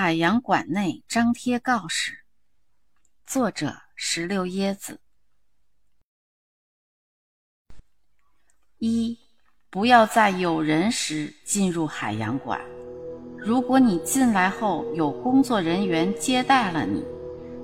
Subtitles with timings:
[0.00, 2.18] 海洋馆内张贴告示，
[3.26, 5.00] 作者石榴椰子。
[8.78, 9.18] 一，
[9.68, 12.60] 不要在有人时进入海洋馆。
[13.36, 17.04] 如果你进来后有工作人员接待了你，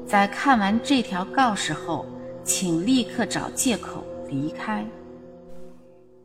[0.05, 2.05] 在看完这条告示后，
[2.43, 4.85] 请立刻找借口离开。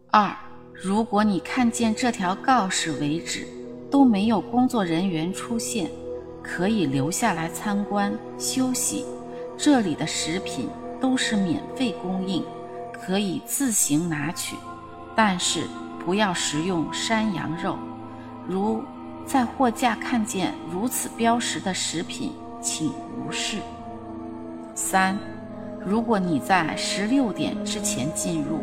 [0.08, 0.36] 二，
[0.74, 3.59] 如果你看见这条告示为止。
[3.92, 5.90] 都没有工作人员出现，
[6.44, 9.06] 可以留下来参观休息。
[9.58, 10.70] 这里的食品
[11.02, 12.44] 都是免费供应，
[12.94, 14.56] 可以自行拿取，
[15.16, 15.64] 但是
[16.06, 17.78] 不要食用山羊肉。
[18.48, 18.82] 如
[19.26, 23.58] 在货架看见如此标识的食品，请无视。
[24.74, 25.18] 三，
[25.86, 28.60] 如果你在十六点之前进入，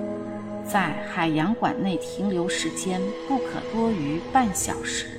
[0.64, 5.15] 在海洋馆内停留时间不可多于半小时。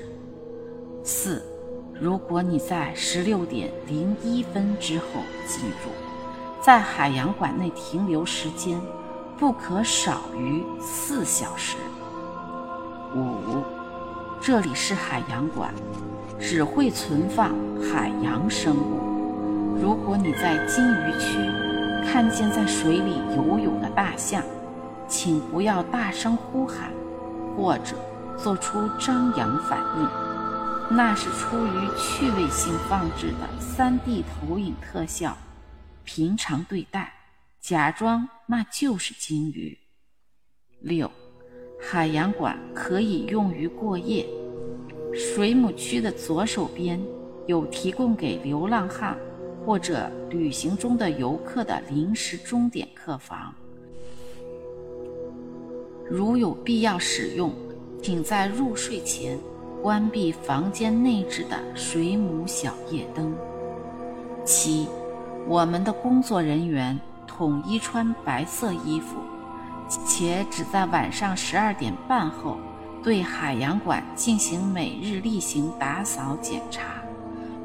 [1.07, 1.41] 四，
[1.93, 5.05] 如果你在十六点零一分之后
[5.47, 5.89] 进入，
[6.61, 8.77] 在海洋馆内停留时间
[9.39, 11.77] 不可少于四小时。
[13.16, 13.64] 五，
[14.41, 15.73] 这里是海洋馆，
[16.41, 19.80] 只会存放海洋生物。
[19.81, 21.38] 如果你在金鱼区
[22.05, 24.44] 看见在水里游泳的大象，
[25.08, 26.92] 请不要大声呼喊，
[27.55, 27.95] 或者
[28.36, 30.27] 做出张扬反应。
[30.89, 35.38] 那是出于趣味性放置的 3D 投影特效，
[36.05, 37.13] 平常对待，
[37.59, 39.77] 假装那就是金鱼。
[40.80, 41.11] 六，
[41.80, 44.25] 海洋馆可以用于过夜。
[45.13, 47.02] 水母区的左手边
[47.47, 49.17] 有提供给流浪汉
[49.65, 53.53] 或者旅行中的游客的临时终点客房，
[56.09, 57.53] 如有必要使用，
[58.02, 59.38] 请在入睡前。
[59.81, 63.36] 关闭房间内置的水母小夜灯。
[64.44, 64.88] 七，
[65.47, 69.17] 我们的工作人员统一穿白色衣服，
[70.05, 72.58] 且只在晚上十二点半后
[73.04, 76.95] 对海洋馆进行每日例行打扫检查。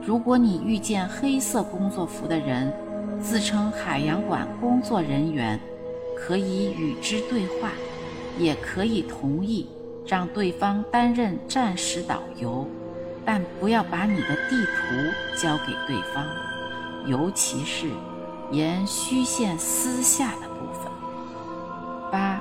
[0.04, 2.72] 如果你遇见黑色工作服的人，
[3.20, 5.58] 自称海洋馆工作人员，
[6.16, 7.70] 可以与之对话，
[8.38, 9.66] 也可以同意。
[10.06, 12.66] 让对方担任暂时导游，
[13.24, 16.26] 但不要把你的地图交给对方，
[17.06, 17.86] 尤其是
[18.50, 20.90] 沿虚线私下的部分。
[22.10, 22.40] 八，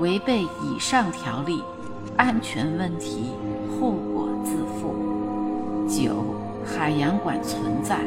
[0.00, 1.62] 违背以上条例，
[2.16, 3.30] 安全问题
[3.80, 4.94] 后果自负。
[5.88, 6.24] 九，
[6.66, 8.00] 海洋馆存在，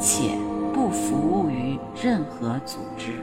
[0.00, 0.36] 且
[0.74, 3.20] 不服务于任何组织。